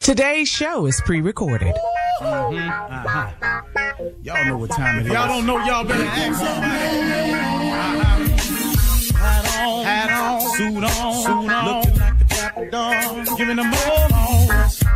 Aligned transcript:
Today's 0.00 0.48
show 0.48 0.86
is 0.86 0.98
pre-recorded. 1.04 1.74
Y'all 2.22 2.50
know 4.46 4.56
what 4.56 4.70
time 4.70 5.00
it 5.00 5.06
is. 5.06 5.12
Y'all 5.12 5.28
don't 5.28 5.44
know, 5.44 5.58
y'all 5.66 5.84
better 5.84 6.02
ask 6.02 6.38
somebody. 6.38 6.70
Hat 9.12 9.44
on, 9.60 9.84
hat 9.84 10.10
on, 10.10 10.40
suit 10.56 10.82
on, 10.82 11.14
suit 11.22 11.50
on, 11.52 11.66
looking 11.66 12.00
like 12.00 12.18
the 12.18 12.24
dapper 12.24 12.70
dawn, 12.70 13.26
giving 13.36 13.56
them 13.56 13.70
all 13.74 14.14
on. 14.14 14.48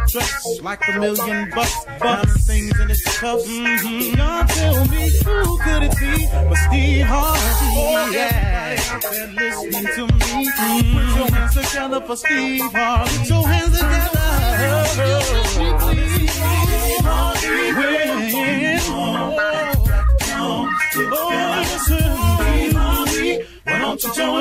Dressed 0.09 0.63
like 0.63 0.81
a 0.89 0.99
million 0.99 1.51
bucks, 1.51 1.85
diamond 2.01 2.41
things 2.41 2.81
in 2.81 2.89
his 2.89 3.03
cuffs. 3.05 3.47
Mm-hmm. 3.47 4.17
Y'all 4.17 4.47
tell 4.47 4.87
me 4.89 5.11
who 5.23 5.59
could 5.59 5.83
it 5.83 5.99
be 6.01 6.27
but 6.33 6.55
Steve 6.55 7.05
Harvey? 7.05 8.15
Yeah, 8.17 8.81
out 8.91 9.03
there 9.03 9.27
listening 9.27 9.87
to 9.97 10.07
me. 10.15 10.49
Put 10.95 11.09
your 11.15 11.29
hands 11.31 11.55
together 11.55 12.01
for 12.01 12.17
Steve 12.17 12.73
Harvey. 12.73 13.19
Put 13.19 13.29
your 13.29 13.47
hands 13.47 13.79
together. 13.79 14.24
Oh, 14.67 15.25
don't 23.67 24.03
you 24.03 24.15
join? 24.15 24.34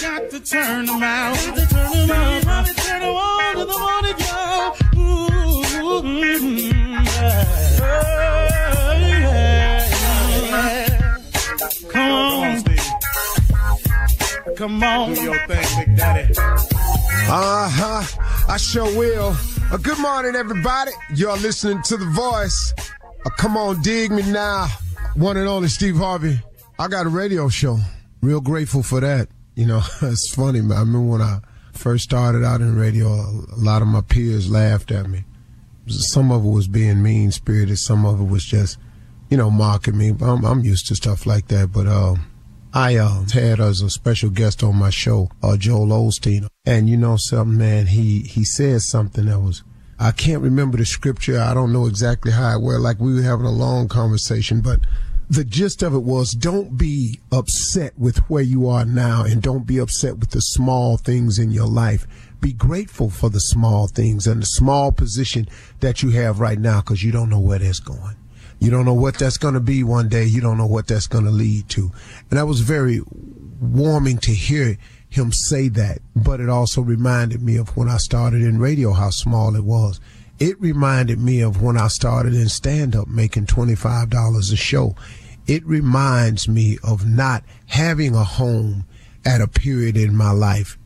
Got 0.00 0.30
to 0.30 0.40
turn 0.40 0.86
them 0.86 1.02
out. 1.02 1.34
Got 1.34 1.54
to 1.56 1.66
turn 1.66 1.92
them 1.92 2.10
out. 2.10 2.36
Steve 2.36 2.44
Harvey 2.44 2.72
turn 2.74 3.00
them 3.00 3.16
on 3.16 3.54
to 3.56 3.64
the 3.64 3.78
morning, 3.78 4.18
y'all. 4.18 4.76
Ooh, 4.96 5.28
mm, 6.02 6.72
yeah, 7.04 7.44
yeah, 9.00 9.88
yeah. 10.50 11.18
Come 11.90 12.10
on, 12.10 12.58
Steve. 12.60 14.56
Come 14.56 14.82
on. 14.82 15.14
Do 15.14 15.22
your 15.22 15.46
thing, 15.46 15.66
Big 15.78 15.96
Daddy. 15.96 16.34
Uh 17.30 17.68
huh. 17.68 18.02
I 18.48 18.56
sure 18.56 18.86
will. 18.96 19.36
Uh, 19.70 19.76
good 19.76 19.98
morning, 19.98 20.34
everybody. 20.34 20.92
Y'all 21.14 21.36
listening 21.36 21.82
to 21.82 21.96
The 21.96 22.06
Voice. 22.06 22.72
Uh, 23.26 23.30
come 23.36 23.56
on, 23.56 23.82
dig 23.82 24.10
me 24.10 24.22
now. 24.30 24.68
One 25.14 25.36
and 25.36 25.46
only 25.48 25.68
Steve 25.68 25.96
Harvey. 25.96 26.40
I 26.78 26.88
got 26.88 27.06
a 27.06 27.08
radio 27.10 27.48
show. 27.48 27.78
Real 28.22 28.40
grateful 28.40 28.82
for 28.82 29.00
that. 29.00 29.28
You 29.58 29.66
know, 29.66 29.82
it's 30.02 30.32
funny. 30.32 30.60
I 30.60 30.62
remember 30.62 31.00
when 31.00 31.20
I 31.20 31.40
first 31.72 32.04
started 32.04 32.44
out 32.44 32.60
in 32.60 32.76
radio, 32.76 33.08
a 33.08 33.58
lot 33.58 33.82
of 33.82 33.88
my 33.88 34.02
peers 34.02 34.48
laughed 34.48 34.92
at 34.92 35.10
me. 35.10 35.24
Some 35.88 36.30
of 36.30 36.44
it 36.44 36.48
was 36.48 36.68
being 36.68 37.02
mean 37.02 37.32
spirited, 37.32 37.78
some 37.78 38.06
of 38.06 38.20
it 38.20 38.28
was 38.28 38.44
just, 38.44 38.78
you 39.28 39.36
know, 39.36 39.50
mocking 39.50 39.98
me. 39.98 40.14
I'm, 40.20 40.44
I'm 40.44 40.60
used 40.60 40.86
to 40.88 40.94
stuff 40.94 41.26
like 41.26 41.48
that, 41.48 41.72
but, 41.72 41.88
um, 41.88 42.24
I 42.72 42.96
uh, 42.96 43.24
had 43.32 43.58
as 43.58 43.80
a 43.80 43.90
special 43.90 44.30
guest 44.30 44.62
on 44.62 44.76
my 44.76 44.90
show, 44.90 45.30
uh, 45.42 45.56
Joel 45.56 45.88
Osteen, 45.88 46.46
and 46.66 46.88
you 46.88 46.98
know 46.98 47.16
something, 47.16 47.56
man. 47.56 47.86
He 47.86 48.20
he 48.20 48.44
said 48.44 48.82
something 48.82 49.24
that 49.24 49.40
was 49.40 49.64
I 49.98 50.12
can't 50.12 50.42
remember 50.42 50.76
the 50.76 50.84
scripture. 50.84 51.40
I 51.40 51.54
don't 51.54 51.72
know 51.72 51.86
exactly 51.86 52.30
how 52.30 52.56
it 52.56 52.62
went. 52.62 52.82
Like 52.82 53.00
we 53.00 53.14
were 53.14 53.22
having 53.22 53.46
a 53.46 53.50
long 53.50 53.88
conversation, 53.88 54.60
but 54.60 54.80
the 55.28 55.44
gist 55.44 55.82
of 55.82 55.94
it 55.94 56.02
was 56.02 56.32
don't 56.32 56.78
be 56.78 57.20
upset 57.30 57.98
with 57.98 58.18
where 58.30 58.42
you 58.42 58.68
are 58.68 58.84
now, 58.84 59.24
and 59.24 59.42
don't 59.42 59.66
be 59.66 59.78
upset 59.78 60.18
with 60.18 60.30
the 60.30 60.40
small 60.40 60.96
things 60.96 61.38
in 61.38 61.50
your 61.50 61.66
life. 61.66 62.06
Be 62.40 62.52
grateful 62.52 63.10
for 63.10 63.28
the 63.28 63.40
small 63.40 63.88
things 63.88 64.26
and 64.26 64.42
the 64.42 64.46
small 64.46 64.92
position 64.92 65.48
that 65.80 66.02
you 66.02 66.10
have 66.10 66.40
right 66.40 66.58
now, 66.58 66.80
because 66.80 67.02
you 67.02 67.12
don't 67.12 67.28
know 67.28 67.40
where 67.40 67.58
that's 67.58 67.80
going. 67.80 68.16
You 68.60 68.70
don't 68.70 68.84
know 68.84 68.94
what 68.94 69.18
that's 69.18 69.38
going 69.38 69.54
to 69.54 69.60
be 69.60 69.84
one 69.84 70.08
day. 70.08 70.24
You 70.24 70.40
don't 70.40 70.58
know 70.58 70.66
what 70.66 70.86
that's 70.86 71.06
going 71.06 71.24
to 71.24 71.30
lead 71.30 71.68
to. 71.70 71.92
And 72.30 72.38
that 72.38 72.46
was 72.46 72.60
very 72.60 73.02
warming 73.60 74.18
to 74.18 74.32
hear 74.32 74.78
him 75.08 75.32
say 75.32 75.68
that. 75.68 75.98
But 76.14 76.38
but 76.38 76.44
it 76.44 76.48
also 76.48 76.80
reminded 76.80 77.42
me 77.42 77.56
of 77.56 77.76
when 77.76 77.88
I 77.88 77.96
started 77.96 78.42
in 78.42 78.60
radio, 78.60 78.92
how 78.92 79.10
small 79.10 79.56
it 79.56 79.64
was. 79.64 80.00
It 80.38 80.60
reminded 80.60 81.20
me 81.20 81.40
of 81.40 81.62
when 81.62 81.76
I 81.76 81.88
started 81.88 82.34
in 82.34 82.48
stand 82.48 82.94
up 82.94 83.08
making 83.08 83.46
$25 83.46 84.52
a 84.52 84.56
show. 84.56 84.94
It 85.46 85.64
reminds 85.66 86.48
me 86.48 86.78
of 86.84 87.06
not 87.06 87.42
having 87.66 88.14
a 88.14 88.24
home 88.24 88.84
at 89.24 89.40
a 89.40 89.48
period 89.48 89.96
in 89.96 90.14
my 90.14 90.30
life 90.30 90.78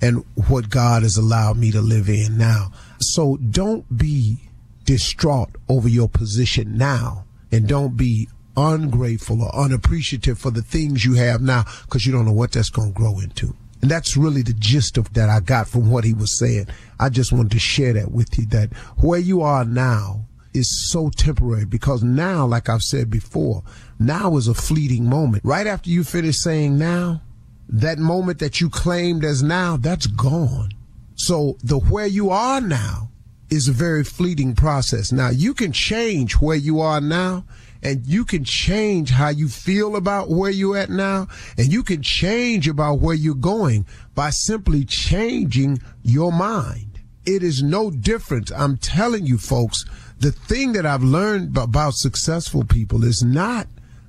and 0.00 0.24
what 0.48 0.70
God 0.70 1.02
has 1.02 1.16
allowed 1.16 1.56
me 1.56 1.72
to 1.72 1.80
live 1.80 2.08
in 2.08 2.38
now. 2.38 2.72
So 3.00 3.36
don't 3.36 3.98
be 3.98 4.38
distraught 4.84 5.50
over 5.68 5.88
your 5.88 6.08
position 6.08 6.78
now 6.78 7.24
and 7.50 7.66
don't 7.66 7.96
be 7.96 8.28
ungrateful 8.56 9.42
or 9.42 9.54
unappreciative 9.54 10.38
for 10.38 10.50
the 10.50 10.62
things 10.62 11.04
you 11.04 11.14
have 11.14 11.40
now 11.40 11.64
because 11.82 12.06
you 12.06 12.12
don't 12.12 12.26
know 12.26 12.32
what 12.32 12.52
that's 12.52 12.70
going 12.70 12.92
to 12.92 12.96
grow 12.96 13.18
into. 13.18 13.56
And 13.82 13.90
that's 13.90 14.16
really 14.16 14.42
the 14.42 14.52
gist 14.52 14.98
of 14.98 15.12
that 15.14 15.30
I 15.30 15.40
got 15.40 15.68
from 15.68 15.90
what 15.90 16.04
he 16.04 16.12
was 16.12 16.38
saying. 16.38 16.68
I 16.98 17.08
just 17.08 17.32
wanted 17.32 17.52
to 17.52 17.58
share 17.58 17.92
that 17.94 18.12
with 18.12 18.38
you 18.38 18.46
that 18.46 18.72
where 18.98 19.18
you 19.18 19.42
are 19.42 19.64
now 19.64 20.26
is 20.52 20.90
so 20.90 21.10
temporary 21.10 21.64
because 21.64 22.02
now, 22.02 22.44
like 22.44 22.68
I've 22.68 22.82
said 22.82 23.10
before, 23.10 23.62
now 23.98 24.36
is 24.36 24.48
a 24.48 24.54
fleeting 24.54 25.08
moment. 25.08 25.44
Right 25.44 25.66
after 25.66 25.90
you 25.90 26.04
finish 26.04 26.38
saying 26.38 26.76
now, 26.76 27.22
that 27.68 27.98
moment 27.98 28.40
that 28.40 28.60
you 28.60 28.68
claimed 28.68 29.24
as 29.24 29.42
now, 29.42 29.76
that's 29.76 30.06
gone. 30.06 30.70
So 31.14 31.56
the 31.62 31.78
where 31.78 32.06
you 32.06 32.30
are 32.30 32.60
now 32.60 33.10
is 33.48 33.68
a 33.68 33.72
very 33.72 34.04
fleeting 34.04 34.54
process. 34.54 35.12
Now 35.12 35.28
you 35.30 35.54
can 35.54 35.72
change 35.72 36.34
where 36.34 36.56
you 36.56 36.80
are 36.80 37.00
now 37.00 37.44
and 37.82 38.06
you 38.06 38.24
can 38.24 38.44
change 38.44 39.10
how 39.10 39.28
you 39.28 39.48
feel 39.48 39.96
about 39.96 40.28
where 40.28 40.50
you're 40.50 40.76
at 40.76 40.90
now 40.90 41.28
and 41.56 41.72
you 41.72 41.82
can 41.82 42.02
change 42.02 42.68
about 42.68 43.00
where 43.00 43.14
you're 43.14 43.34
going 43.34 43.86
by 44.14 44.30
simply 44.30 44.84
changing 44.84 45.80
your 46.02 46.32
mind. 46.32 47.00
It 47.26 47.42
is 47.42 47.62
no 47.62 47.90
different. 47.90 48.50
I'm 48.52 48.76
telling 48.76 49.26
you 49.26 49.38
folks, 49.38 49.84
the 50.18 50.32
thing 50.32 50.72
that 50.72 50.84
I've 50.84 51.02
learned 51.02 51.56
about 51.56 51.94
successful 51.94 52.64
people 52.64 53.04
is 53.04 53.22
not 53.22 53.66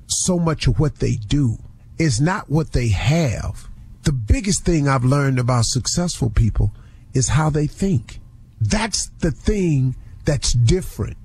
so 0.07 0.37
much 0.37 0.67
what 0.67 0.99
they 0.99 1.15
do. 1.15 1.57
It's 1.97 2.19
not 2.19 2.49
what 2.49 2.71
they 2.73 2.89
have. 2.89 3.67
The 4.03 4.11
biggest 4.11 4.65
thing 4.65 4.87
I've 4.87 5.05
learned 5.05 5.39
about 5.39 5.65
successful 5.65 6.29
people 6.29 6.73
is 7.13 7.29
how 7.29 7.49
they 7.49 7.67
think. 7.67 8.19
That's 8.59 9.07
the 9.19 9.31
thing 9.31 9.95
that's 10.25 10.53
different. 10.53 11.17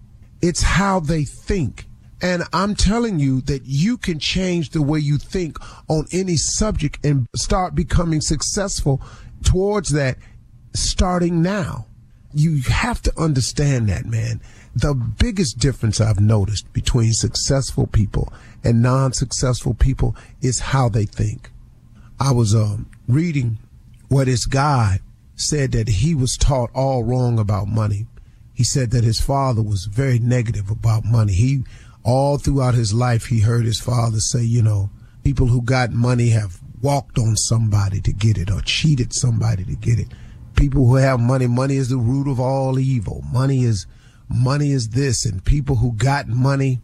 It's 0.43 0.62
how 0.62 1.00
they 1.00 1.25
think. 1.25 1.87
And 2.23 2.45
I'm 2.53 2.75
telling 2.75 3.19
you 3.19 3.43
that 3.43 3.63
you 3.67 3.99
can 3.99 4.19
change 4.19 4.71
the 4.71 4.83
way 4.83 4.99
you 4.99 5.19
think 5.19 5.59
on 5.89 6.07
any 6.13 6.37
subject 6.37 7.05
and 7.05 7.27
start 7.37 7.75
becoming 7.75 8.21
successful 8.21 9.03
towards 9.45 9.91
that 9.91 10.17
starting 10.75 11.43
now. 11.43 11.87
You 12.33 12.63
have 12.63 13.03
to 13.03 13.13
understand 13.19 13.89
that, 13.89 14.07
man. 14.07 14.41
The 14.75 14.95
biggest 14.95 15.59
difference 15.59 16.01
I've 16.01 16.21
noticed 16.21 16.71
between 16.73 17.13
successful 17.13 17.87
people 17.87 18.33
and 18.63 18.83
non-successful 18.83 19.75
people 19.75 20.17
is 20.43 20.59
how 20.59 20.89
they 20.89 21.07
think. 21.07 21.51
I 22.19 22.33
was 22.33 22.55
um, 22.55 22.91
reading 23.07 23.59
where 24.09 24.25
this 24.25 24.47
guy 24.47 25.01
said 25.35 25.73
that 25.73 25.89
he 25.89 26.15
was 26.15 26.37
taught 26.37 26.71
all 26.75 27.05
wrong 27.05 27.39
about 27.39 27.69
money. 27.69 28.07
He 28.55 28.65
said 28.65 28.91
that 28.91 29.05
his 29.05 29.21
father 29.21 29.63
was 29.63 29.85
very 29.85 30.19
negative 30.19 30.71
about 30.71 31.05
money. 31.05 31.35
He 31.35 31.65
all 32.06 32.38
throughout 32.38 32.75
his 32.75 32.94
life, 32.94 33.26
he 33.26 33.41
heard 33.41 33.67
his 33.67 33.81
father 33.81 34.20
say, 34.20 34.43
you 34.43 34.62
know, 34.62 34.88
people 35.25 35.49
who 35.49 35.61
got 35.61 35.91
money 35.91 36.29
have 36.29 36.61
walked 36.81 37.19
on 37.19 37.37
somebody 37.37 38.00
to 38.00 38.12
get 38.12 38.38
it 38.38 38.49
or 38.49 38.61
cheated 38.61 39.12
somebody 39.12 39.64
to 39.64 39.75
get 39.75 39.99
it. 39.99 40.06
People 40.55 40.87
who 40.87 40.94
have 40.94 41.19
money, 41.19 41.49
money 41.49 41.76
is 41.76 41.88
the 41.88 41.97
root 41.97 42.31
of 42.31 42.38
all 42.38 42.79
evil. 42.79 43.23
Money 43.32 43.64
is, 43.64 43.87
money 44.29 44.70
is 44.70 44.91
this. 44.91 45.26
And 45.26 45.44
people 45.44 45.76
who 45.76 45.94
got 45.94 46.29
money, 46.29 46.81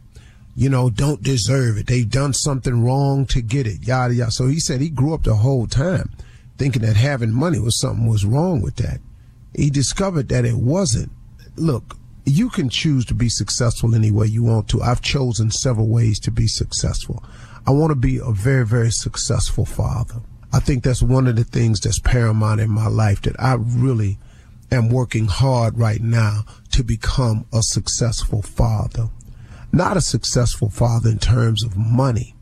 you 0.57 0.69
know, 0.69 0.91
don't 0.91 1.23
deserve 1.23 1.79
it. 1.79 1.87
They've 1.87 2.11
done 2.11 2.35
something 2.35 2.85
wrong 2.85 3.25
to 3.27 3.41
get 3.41 3.67
it. 3.67 3.87
Yada, 3.87 4.15
yada. 4.15 4.33
So 4.33 4.49
he 4.49 4.59
said 4.59 4.81
he 4.81 4.91
grew 4.91 5.15
up 5.15 5.23
the 5.23 5.37
whole 5.37 5.69
time 5.69 6.11
thinking 6.59 6.83
that 6.83 6.97
having 6.97 7.33
money 7.33 7.61
was 7.61 7.81
something 7.81 8.07
was 8.07 8.25
wrong 8.25 8.61
with 8.61 8.77
that. 8.77 9.01
He 9.55 9.71
discovered 9.71 10.29
that 10.31 10.45
it 10.45 10.57
wasn't. 10.57 11.13
Look, 11.57 11.97
you 12.25 12.49
can 12.49 12.69
choose 12.69 13.05
to 13.07 13.15
be 13.15 13.29
successful 13.29 13.95
any 13.95 14.11
way 14.11 14.27
you 14.27 14.43
want 14.45 14.69
to. 14.69 14.83
I've 14.83 15.03
chosen 15.03 15.51
several 15.51 15.89
ways 15.89 16.19
to 16.21 16.31
be 16.31 16.47
successful. 16.47 17.23
I 17.67 17.71
want 17.71 17.91
to 17.91 17.97
be 17.97 18.19
a 18.19 18.31
very, 18.31 18.67
very 18.67 18.91
successful 18.91 19.65
father. 19.65 20.21
I 20.53 20.61
think 20.61 20.85
that's 20.85 21.03
one 21.03 21.27
of 21.27 21.37
the 21.37 21.45
things 21.45 21.81
that's 21.81 21.99
paramount 21.99 22.61
in 22.61 22.71
my 22.71 22.87
life 22.87 23.23
that 23.23 23.41
I 23.41 23.55
really 23.55 24.19
am 24.71 24.89
working 24.89 25.27
hard 25.27 25.79
right 25.79 26.01
now 26.01 26.45
to 26.73 26.85
become 26.85 27.47
a 27.53 27.63
successful 27.63 28.43
father. 28.43 29.09
Not 29.73 29.97
a 29.97 30.03
successful 30.03 30.69
father 30.69 31.11
in 31.11 31.19
terms 31.19 31.65
of 31.65 31.77
money, 31.77 32.35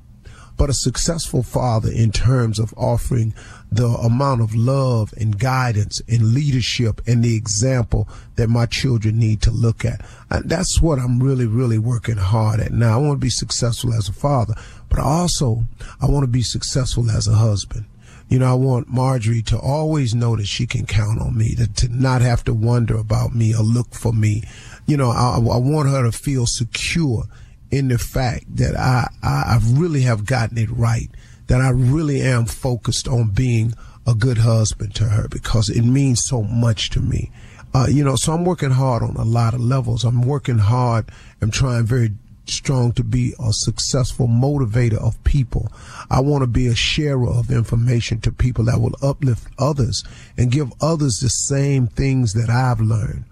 but 0.60 0.68
a 0.68 0.74
successful 0.74 1.42
father 1.42 1.90
in 1.90 2.12
terms 2.12 2.58
of 2.58 2.74
offering 2.76 3.32
the 3.72 3.86
amount 3.86 4.42
of 4.42 4.54
love 4.54 5.10
and 5.16 5.38
guidance 5.38 6.02
and 6.06 6.34
leadership 6.34 7.00
and 7.06 7.24
the 7.24 7.34
example 7.34 8.06
that 8.36 8.46
my 8.46 8.66
children 8.66 9.18
need 9.18 9.40
to 9.40 9.50
look 9.50 9.86
at. 9.86 10.04
And 10.28 10.50
that's 10.50 10.78
what 10.82 10.98
I'm 10.98 11.18
really, 11.18 11.46
really 11.46 11.78
working 11.78 12.18
hard 12.18 12.60
at 12.60 12.72
now. 12.72 12.92
I 12.92 13.02
want 13.02 13.14
to 13.14 13.24
be 13.24 13.30
successful 13.30 13.94
as 13.94 14.10
a 14.10 14.12
father, 14.12 14.52
but 14.90 14.98
also 14.98 15.62
I 15.98 16.04
want 16.10 16.24
to 16.24 16.30
be 16.30 16.42
successful 16.42 17.10
as 17.10 17.26
a 17.26 17.36
husband. 17.36 17.86
You 18.28 18.40
know, 18.40 18.50
I 18.50 18.54
want 18.54 18.86
Marjorie 18.86 19.40
to 19.44 19.58
always 19.58 20.14
know 20.14 20.36
that 20.36 20.46
she 20.46 20.66
can 20.66 20.84
count 20.84 21.22
on 21.22 21.38
me, 21.38 21.54
to, 21.54 21.72
to 21.72 21.88
not 21.88 22.20
have 22.20 22.44
to 22.44 22.52
wonder 22.52 22.98
about 22.98 23.34
me 23.34 23.54
or 23.54 23.62
look 23.62 23.94
for 23.94 24.12
me. 24.12 24.42
You 24.86 24.98
know, 24.98 25.08
I, 25.08 25.36
I 25.36 25.56
want 25.56 25.88
her 25.88 26.02
to 26.02 26.12
feel 26.12 26.44
secure 26.44 27.24
in 27.70 27.88
the 27.88 27.98
fact 27.98 28.44
that 28.56 28.76
I, 28.76 29.08
I, 29.22 29.56
I 29.56 29.60
really 29.64 30.02
have 30.02 30.26
gotten 30.26 30.58
it 30.58 30.70
right 30.70 31.08
that 31.50 31.60
I 31.60 31.70
really 31.70 32.22
am 32.22 32.46
focused 32.46 33.08
on 33.08 33.30
being 33.30 33.74
a 34.06 34.14
good 34.14 34.38
husband 34.38 34.94
to 34.94 35.04
her 35.04 35.26
because 35.26 35.68
it 35.68 35.82
means 35.82 36.22
so 36.24 36.42
much 36.42 36.90
to 36.90 37.00
me. 37.00 37.32
Uh, 37.74 37.86
you 37.90 38.04
know, 38.04 38.14
so 38.14 38.32
I'm 38.32 38.44
working 38.44 38.70
hard 38.70 39.02
on 39.02 39.16
a 39.16 39.24
lot 39.24 39.54
of 39.54 39.60
levels. 39.60 40.04
I'm 40.04 40.22
working 40.22 40.58
hard. 40.58 41.10
I'm 41.42 41.50
trying 41.50 41.86
very 41.86 42.12
strong 42.46 42.92
to 42.92 43.02
be 43.02 43.34
a 43.40 43.52
successful 43.52 44.28
motivator 44.28 44.98
of 44.98 45.22
people. 45.24 45.72
I 46.08 46.20
want 46.20 46.42
to 46.42 46.46
be 46.46 46.68
a 46.68 46.74
sharer 46.76 47.28
of 47.28 47.50
information 47.50 48.20
to 48.20 48.32
people 48.32 48.64
that 48.66 48.80
will 48.80 48.94
uplift 49.02 49.48
others 49.58 50.04
and 50.36 50.52
give 50.52 50.72
others 50.80 51.18
the 51.18 51.28
same 51.28 51.88
things 51.88 52.32
that 52.34 52.48
I've 52.48 52.80
learned 52.80 53.24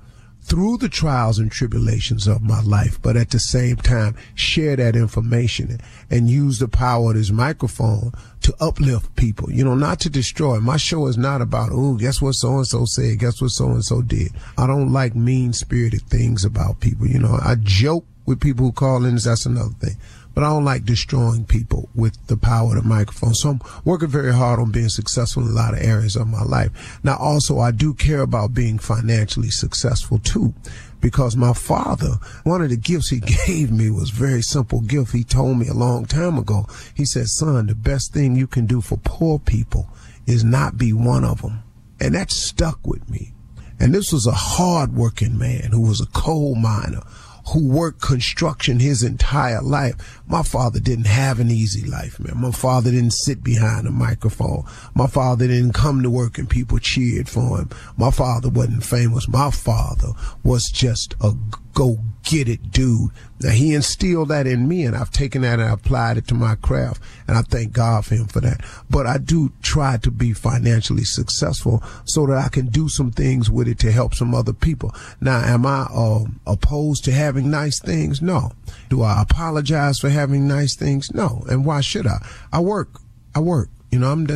through 0.49 0.79
the 0.79 0.89
trials 0.89 1.39
and 1.39 1.53
tribulations 1.53 2.27
of 2.27 2.43
my 2.43 2.63
life, 2.63 3.01
but 3.03 3.19
at 3.19 3.31
the 3.31 3.39
same 3.39 3.77
time, 3.77 4.17
share 4.35 4.77
that 4.77 4.97
information 4.97 5.79
and 6.11 6.31
use 6.31 6.59
the 6.59 6.69
power 6.69 7.11
of 7.11 7.17
this 7.17 7.31
microphone 7.31 8.13
to 8.41 8.55
uplift 8.59 9.15
people, 9.15 9.53
you 9.53 9.63
know, 9.63 9.75
not 9.75 10.01
to 10.01 10.09
destroy. 10.09 10.59
My 10.59 10.79
show 10.79 11.07
is 11.07 11.19
not 11.19 11.43
about, 11.43 11.69
oh, 11.71 11.95
guess 11.95 12.23
what 12.23 12.33
so 12.33 12.57
and 12.57 12.67
so 12.67 12.87
said, 12.87 13.19
guess 13.19 13.43
what 13.43 13.51
so 13.51 13.67
and 13.67 13.85
so 13.85 14.01
did. 14.01 14.33
I 14.57 14.67
don't 14.67 14.91
like 14.91 15.15
mean 15.15 15.53
spirited 15.53 16.03
things 16.03 16.47
about 16.47 16.81
people, 16.81 17.07
you 17.07 17.19
know, 17.19 17.39
I 17.45 17.57
joke 17.57 18.07
with 18.25 18.41
people 18.41 18.67
who 18.67 18.73
call 18.73 19.05
in, 19.05 19.17
that's 19.17 19.45
another 19.45 19.75
thing 19.81 19.97
but 20.39 20.45
I 20.45 20.51
don't 20.51 20.65
like 20.65 20.85
destroying 20.85 21.45
people 21.47 21.89
with 21.97 22.29
the 22.29 22.37
power 22.37 22.77
of 22.77 22.85
the 22.85 22.89
microphone. 22.89 23.35
So 23.35 23.49
I'm 23.49 23.61
working 23.85 24.07
very 24.07 24.33
hard 24.33 24.61
on 24.61 24.71
being 24.71 24.89
successful 24.89 25.43
in 25.43 25.49
a 25.49 25.53
lot 25.53 25.75
of 25.75 25.81
areas 25.81 26.15
of 26.15 26.29
my 26.29 26.45
life. 26.45 27.01
Now, 27.03 27.17
also, 27.17 27.59
I 27.59 27.73
do 27.73 27.93
care 27.93 28.21
about 28.21 28.55
being 28.55 28.79
financially 28.79 29.51
successful 29.51 30.21
too, 30.21 30.55
because 31.01 31.35
my 31.35 31.53
father, 31.55 32.21
one 32.45 32.63
of 32.63 32.71
the 32.71 32.77
gifts 32.77 33.09
he 33.09 33.19
gave 33.47 33.73
me 33.73 33.91
was 33.91 34.11
very 34.11 34.43
simple 34.43 34.81
gift. 34.81 35.11
He 35.11 35.25
told 35.25 35.59
me 35.59 35.67
a 35.67 35.75
long 35.75 36.05
time 36.05 36.39
ago. 36.39 36.67
He 36.95 37.05
said, 37.05 37.27
son, 37.27 37.67
the 37.67 37.75
best 37.75 38.13
thing 38.13 38.37
you 38.37 38.47
can 38.47 38.67
do 38.67 38.81
for 38.81 38.97
poor 38.99 39.41
people 39.41 39.91
is 40.29 40.45
not 40.45 40.79
be 40.79 40.93
one 40.93 41.25
of 41.25 41.43
them. 41.43 41.65
And 41.99 42.15
that 42.15 42.31
stuck 42.31 42.87
with 42.87 43.11
me. 43.11 43.33
And 43.81 43.93
this 43.93 44.13
was 44.13 44.29
a 44.29 44.31
hard 44.31 44.95
working 44.95 45.37
man 45.37 45.71
who 45.73 45.81
was 45.81 46.01
a 46.01 46.07
coal 46.07 46.55
miner 46.55 47.03
who 47.53 47.69
worked 47.69 48.01
construction 48.01 48.79
his 48.79 49.03
entire 49.03 49.63
life. 49.63 50.21
My 50.27 50.43
father 50.43 50.81
didn't 50.81 51.07
have 51.07 51.41
an 51.41 51.51
easy 51.51 51.89
life, 51.89 52.21
man. 52.21 52.41
My 52.41 52.51
father 52.51 52.91
didn't 52.91 53.13
sit 53.13 53.43
behind 53.43 53.87
a 53.87 53.91
microphone. 53.91 54.65
My 54.95 55.07
father 55.07 55.47
didn't 55.47 55.73
come 55.73 56.03
to 56.03 56.11
work 56.11 56.39
and 56.39 56.49
people 56.49 56.79
cheered 56.79 57.29
for 57.29 57.59
him. 57.59 57.71
My 57.97 58.11
father 58.11 58.49
wasn't 58.51 58.85
famous. 58.85 59.29
My 59.29 59.51
father 59.51 60.13
was 60.43 60.67
just 60.67 61.15
a 61.21 61.33
go 61.79 61.97
get 62.25 62.49
it 62.49 62.73
dude. 62.73 63.13
Now 63.41 63.51
he 63.51 63.73
instilled 63.73 64.31
that 64.31 64.49
in 64.49 64.67
me 64.67 64.85
and 64.85 64.97
I've 64.97 65.13
taken 65.13 65.43
that 65.43 65.61
and 65.61 65.73
applied 65.73 66.17
it 66.17 66.27
to 66.27 66.35
my 66.35 66.57
craft 66.57 67.01
and 67.29 67.39
I 67.39 67.43
thank 67.43 67.73
God 67.73 68.05
for 68.05 68.17
him 68.17 68.27
for 68.27 68.41
that. 68.41 68.65
But 68.91 69.07
I 69.07 69.19
do 69.19 69.53
try 69.63 69.97
to 69.99 70.11
be 70.11 70.33
financially 70.33 71.05
successful 71.05 71.81
so 72.05 72.27
that 72.27 72.37
I 72.37 72.49
can 72.49 72.67
do 72.67 72.89
some 72.89 73.13
things 73.13 73.49
with 73.49 73.69
it 73.69 73.79
to 73.79 73.93
help 73.93 74.15
some 74.15 74.35
other 74.35 74.53
people. 74.53 74.93
Now, 75.21 75.39
am 75.39 75.67
I 75.67 75.83
uh, 75.83 76.25
opposed 76.49 77.05
to 77.05 77.13
having 77.13 77.49
nice 77.49 77.79
things? 77.79 78.21
No. 78.21 78.51
Do 78.89 79.03
I 79.03 79.23
apologize 79.23 80.01
for 80.01 80.09
having 80.09 80.49
nice 80.49 80.75
things? 80.75 81.15
No. 81.15 81.45
And 81.49 81.65
why 81.65 81.81
should 81.81 82.09
I? 82.09 82.27
I 82.53 82.59
work. 82.59 83.01
I 83.37 83.39
work. 83.39 83.69
You 83.93 84.01
know, 84.01 84.11
I'm 84.11 84.27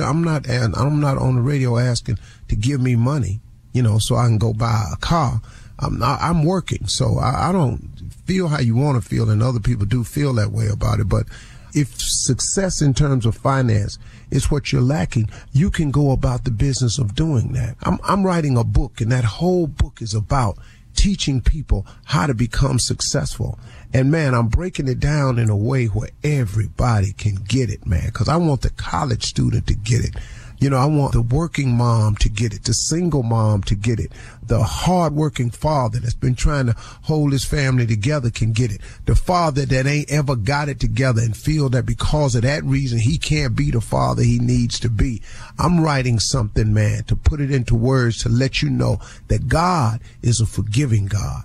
I'm 0.00 0.22
not 0.22 0.48
I'm 0.48 1.00
not 1.00 1.18
on 1.18 1.34
the 1.34 1.42
radio 1.42 1.78
asking 1.78 2.18
to 2.46 2.54
give 2.54 2.80
me 2.80 2.94
money. 2.94 3.40
You 3.72 3.82
know, 3.82 3.98
so 3.98 4.16
I 4.16 4.26
can 4.26 4.38
go 4.38 4.52
buy 4.52 4.84
a 4.92 4.96
car. 4.96 5.40
I'm 5.82 5.98
not, 5.98 6.20
I'm 6.22 6.44
working, 6.44 6.86
so 6.86 7.18
I, 7.18 7.48
I 7.48 7.52
don't 7.52 7.90
feel 8.24 8.48
how 8.48 8.60
you 8.60 8.76
want 8.76 9.02
to 9.02 9.08
feel, 9.08 9.28
and 9.28 9.42
other 9.42 9.60
people 9.60 9.84
do 9.84 10.04
feel 10.04 10.32
that 10.34 10.52
way 10.52 10.68
about 10.68 11.00
it. 11.00 11.08
But 11.08 11.26
if 11.74 11.94
success 11.98 12.80
in 12.80 12.94
terms 12.94 13.26
of 13.26 13.36
finance 13.36 13.98
is 14.30 14.50
what 14.50 14.72
you're 14.72 14.80
lacking, 14.80 15.28
you 15.52 15.70
can 15.70 15.90
go 15.90 16.12
about 16.12 16.44
the 16.44 16.50
business 16.50 16.98
of 16.98 17.14
doing 17.14 17.52
that. 17.54 17.76
I'm, 17.82 17.98
I'm 18.04 18.24
writing 18.24 18.56
a 18.56 18.64
book, 18.64 19.00
and 19.00 19.10
that 19.10 19.24
whole 19.24 19.66
book 19.66 20.00
is 20.00 20.14
about 20.14 20.56
teaching 20.94 21.40
people 21.40 21.86
how 22.04 22.26
to 22.26 22.34
become 22.34 22.78
successful. 22.78 23.58
And 23.94 24.10
man, 24.10 24.34
I'm 24.34 24.48
breaking 24.48 24.88
it 24.88 25.00
down 25.00 25.38
in 25.38 25.50
a 25.50 25.56
way 25.56 25.86
where 25.86 26.10
everybody 26.22 27.12
can 27.12 27.36
get 27.36 27.70
it, 27.70 27.86
man, 27.86 28.06
because 28.06 28.28
I 28.28 28.36
want 28.36 28.62
the 28.62 28.70
college 28.70 29.24
student 29.24 29.66
to 29.66 29.74
get 29.74 30.04
it. 30.04 30.14
You 30.62 30.70
know, 30.70 30.76
I 30.76 30.86
want 30.86 31.10
the 31.10 31.22
working 31.22 31.76
mom 31.76 32.14
to 32.20 32.28
get 32.28 32.54
it, 32.54 32.62
the 32.62 32.72
single 32.72 33.24
mom 33.24 33.64
to 33.64 33.74
get 33.74 33.98
it, 33.98 34.12
the 34.46 34.62
hardworking 34.62 35.50
father 35.50 35.98
that's 35.98 36.14
been 36.14 36.36
trying 36.36 36.66
to 36.66 36.76
hold 37.02 37.32
his 37.32 37.44
family 37.44 37.84
together 37.84 38.30
can 38.30 38.52
get 38.52 38.70
it, 38.70 38.80
the 39.06 39.16
father 39.16 39.66
that 39.66 39.86
ain't 39.86 40.08
ever 40.08 40.36
got 40.36 40.68
it 40.68 40.78
together 40.78 41.20
and 41.20 41.36
feel 41.36 41.68
that 41.70 41.84
because 41.84 42.36
of 42.36 42.42
that 42.42 42.62
reason 42.62 43.00
he 43.00 43.18
can't 43.18 43.56
be 43.56 43.72
the 43.72 43.80
father 43.80 44.22
he 44.22 44.38
needs 44.38 44.78
to 44.78 44.88
be. 44.88 45.20
I'm 45.58 45.80
writing 45.80 46.20
something, 46.20 46.72
man, 46.72 47.02
to 47.08 47.16
put 47.16 47.40
it 47.40 47.50
into 47.50 47.74
words 47.74 48.22
to 48.22 48.28
let 48.28 48.62
you 48.62 48.70
know 48.70 49.00
that 49.26 49.48
God 49.48 50.00
is 50.22 50.40
a 50.40 50.46
forgiving 50.46 51.06
God 51.06 51.42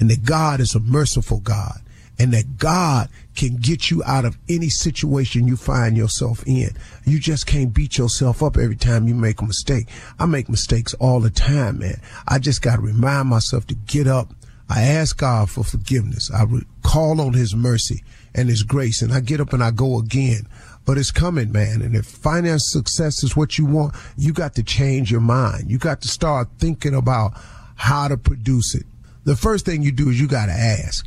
and 0.00 0.10
that 0.10 0.24
God 0.24 0.58
is 0.58 0.74
a 0.74 0.80
merciful 0.80 1.38
God 1.38 1.82
and 2.18 2.32
that 2.32 2.56
God 2.56 3.08
can 3.34 3.56
get 3.56 3.90
you 3.90 4.02
out 4.04 4.24
of 4.24 4.38
any 4.48 4.68
situation 4.68 5.46
you 5.46 5.56
find 5.56 5.96
yourself 5.96 6.42
in. 6.46 6.70
You 7.04 7.18
just 7.18 7.46
can't 7.46 7.74
beat 7.74 7.98
yourself 7.98 8.42
up 8.42 8.56
every 8.56 8.76
time 8.76 9.06
you 9.06 9.14
make 9.14 9.40
a 9.40 9.46
mistake. 9.46 9.88
I 10.18 10.26
make 10.26 10.48
mistakes 10.48 10.94
all 10.94 11.20
the 11.20 11.30
time, 11.30 11.80
man. 11.80 12.00
I 12.26 12.38
just 12.38 12.62
got 12.62 12.76
to 12.76 12.82
remind 12.82 13.28
myself 13.28 13.66
to 13.66 13.74
get 13.74 14.06
up. 14.06 14.32
I 14.68 14.82
ask 14.82 15.16
God 15.18 15.50
for 15.50 15.62
forgiveness. 15.62 16.30
I 16.32 16.44
call 16.82 17.20
on 17.20 17.34
his 17.34 17.54
mercy 17.54 18.02
and 18.34 18.48
his 18.48 18.62
grace 18.62 19.02
and 19.02 19.12
I 19.12 19.20
get 19.20 19.40
up 19.40 19.52
and 19.52 19.62
I 19.62 19.70
go 19.70 19.98
again. 19.98 20.48
But 20.84 20.98
it's 20.98 21.10
coming, 21.10 21.52
man. 21.52 21.82
And 21.82 21.94
if 21.94 22.06
finance 22.06 22.70
success 22.70 23.22
is 23.22 23.36
what 23.36 23.58
you 23.58 23.66
want, 23.66 23.94
you 24.16 24.32
got 24.32 24.54
to 24.54 24.62
change 24.62 25.10
your 25.10 25.20
mind. 25.20 25.70
You 25.70 25.78
got 25.78 26.00
to 26.02 26.08
start 26.08 26.48
thinking 26.58 26.94
about 26.94 27.32
how 27.74 28.08
to 28.08 28.16
produce 28.16 28.74
it. 28.74 28.86
The 29.24 29.36
first 29.36 29.66
thing 29.66 29.82
you 29.82 29.92
do 29.92 30.08
is 30.08 30.20
you 30.20 30.28
got 30.28 30.46
to 30.46 30.52
ask 30.52 31.06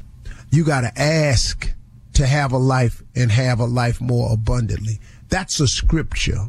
you 0.51 0.63
got 0.63 0.81
to 0.81 1.01
ask 1.01 1.73
to 2.13 2.25
have 2.25 2.51
a 2.51 2.57
life 2.57 3.01
and 3.15 3.31
have 3.31 3.59
a 3.59 3.65
life 3.65 4.01
more 4.01 4.33
abundantly. 4.33 4.99
That's 5.29 5.59
a 5.59 5.67
scripture 5.67 6.47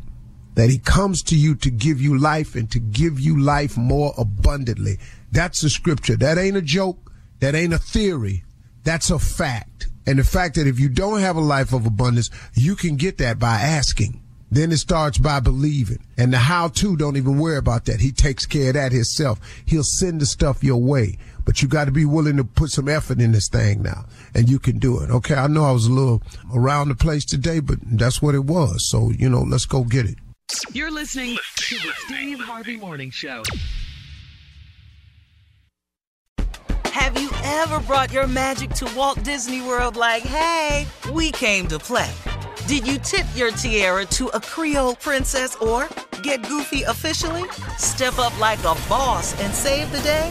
that 0.55 0.71
he 0.71 0.79
comes 0.79 1.23
to 1.23 1.37
you 1.37 1.55
to 1.57 1.71
give 1.71 2.01
you 2.01 2.19
life 2.19 2.55
and 2.55 2.71
to 2.73 2.81
give 2.81 3.21
you 3.21 3.41
life 3.41 3.77
more 3.77 4.13
abundantly. 4.19 4.99
That's 5.31 5.63
a 5.63 5.71
scripture. 5.71 6.17
That 6.17 6.39
ain't 6.39 6.57
a 6.57 6.63
joke. 6.63 7.13
That 7.41 7.55
ain't 7.55 7.73
a 7.73 7.79
theory. 7.79 8.45
That's 8.85 9.11
a 9.11 9.19
fact. 9.19 9.89
And 10.07 10.19
the 10.19 10.25
fact 10.25 10.57
that 10.57 10.67
if 10.67 10.81
you 10.81 10.89
don't 10.89 11.21
have 11.21 11.37
a 11.37 11.41
life 11.41 11.73
of 11.73 11.87
abundance, 11.87 12.31
you 12.55 12.75
can 12.75 12.97
get 12.97 13.19
that 13.19 13.39
by 13.39 13.61
asking. 13.61 14.21
Then 14.51 14.73
it 14.73 14.79
starts 14.79 15.19
by 15.19 15.39
believing. 15.41 16.05
And 16.19 16.33
the 16.33 16.39
how 16.39 16.69
to 16.69 16.97
don't 16.97 17.17
even 17.17 17.39
worry 17.39 17.57
about 17.57 17.85
that. 17.85 18.01
He 18.01 18.11
takes 18.11 18.47
care 18.47 18.69
of 18.69 18.75
that 18.75 18.93
himself. 18.93 19.41
He'll 19.65 19.85
send 19.85 20.21
the 20.21 20.27
stuff 20.27 20.65
your 20.65 20.83
way. 20.83 21.19
But 21.45 21.63
you 21.63 21.69
got 21.69 21.87
to 21.87 21.91
be 21.91 22.05
willing 22.05 22.37
to 22.37 22.45
put 22.45 22.71
some 22.71 22.89
effort 22.89 23.21
in 23.21 23.33
this 23.33 23.49
thing 23.49 23.83
now. 23.83 24.05
And 24.35 24.49
you 24.49 24.59
can 24.59 24.79
do 24.79 25.01
it. 25.01 25.11
Okay. 25.11 25.35
I 25.35 25.47
know 25.47 25.65
I 25.65 25.73
was 25.73 25.87
a 25.87 25.93
little 25.93 26.23
around 26.55 26.89
the 26.89 26.95
place 26.95 27.25
today, 27.25 27.61
but 27.61 27.79
that's 27.83 28.21
what 28.23 28.35
it 28.35 28.45
was. 28.45 28.89
So, 28.89 29.11
you 29.11 29.29
know, 29.29 29.43
let's 29.43 29.67
go 29.67 29.85
get 29.85 30.07
it. 30.07 30.17
You're 30.73 30.91
listening 30.91 31.37
to 31.57 31.75
the 31.77 31.93
Steve 32.07 32.41
Harvey 32.41 32.77
Morning 32.77 33.11
Show. 33.11 33.43
Have 36.87 37.21
you 37.21 37.31
ever 37.45 37.81
brought 37.81 38.13
your 38.13 38.27
magic 38.27 38.71
to 38.71 38.93
Walt 38.97 39.23
Disney 39.23 39.63
World 39.63 39.97
like, 39.97 40.23
hey, 40.23 40.87
we 41.13 41.31
came 41.31 41.67
to 41.69 41.79
play? 41.79 42.11
Did 42.67 42.87
you 42.87 42.99
tip 42.99 43.27
your 43.35 43.51
tiara 43.53 44.05
to 44.07 44.29
a 44.29 44.41
Creole 44.41 44.97
princess 44.97 45.57
or 45.57 45.89
get 46.23 46.47
goofy 46.47 46.83
officially? 46.83 47.49
Step 47.79 48.19
up 48.19 48.39
like 48.39 48.59
a 48.61 48.77
boss 48.89 49.41
and 49.41 49.55
save 49.55 49.91
the 49.93 50.01
day? 50.01 50.31